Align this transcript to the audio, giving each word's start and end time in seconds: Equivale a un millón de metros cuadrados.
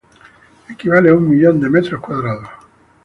Equivale 0.67 1.11
a 1.11 1.13
un 1.13 1.29
millón 1.29 1.59
de 1.59 1.69
metros 1.69 2.01
cuadrados. 2.01 2.49